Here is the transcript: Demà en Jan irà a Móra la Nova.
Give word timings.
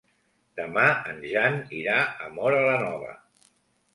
Demà 0.59 0.85
en 1.11 1.19
Jan 1.33 1.59
irà 1.81 1.99
a 2.27 2.31
Móra 2.39 2.65
la 2.69 2.79
Nova. 2.87 3.13